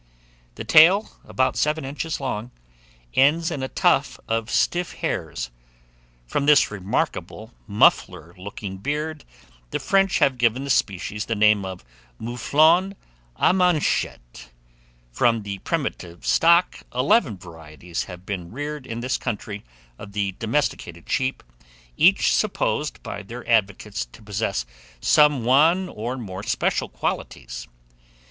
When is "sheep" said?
21.11-21.43